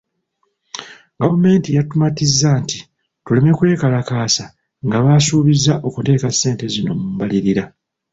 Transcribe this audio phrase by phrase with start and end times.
[1.21, 2.77] Gavumenti yatumatiza nti
[3.23, 4.45] ,tuleme kwekalakaasa
[4.85, 7.63] nga basuubizza okuteeka ssente zino mu mbalirira.